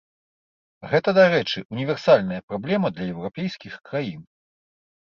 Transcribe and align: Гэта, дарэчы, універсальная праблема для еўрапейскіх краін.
Гэта, 0.93 1.09
дарэчы, 1.19 1.59
універсальная 1.77 2.41
праблема 2.49 2.87
для 2.99 3.05
еўрапейскіх 3.15 3.73
краін. 3.91 4.21